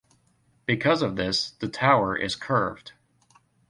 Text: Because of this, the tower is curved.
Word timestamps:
Because 0.65 1.03
of 1.03 1.15
this, 1.15 1.51
the 1.51 1.67
tower 1.67 2.17
is 2.17 2.35
curved. 2.35 2.93